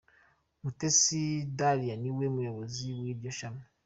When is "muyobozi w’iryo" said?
2.35-3.31